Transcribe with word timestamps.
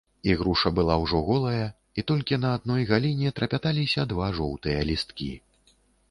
Ігруша 0.31 0.69
была 0.77 0.93
ўжо 1.01 1.19
голая, 1.27 1.65
і 2.01 2.03
толькі 2.11 2.39
на 2.45 2.49
адной 2.59 2.85
галіне 2.91 3.33
трапяталіся 3.39 4.05
два 4.13 4.31
жоўтыя 4.39 4.79
лісткі. 4.91 5.29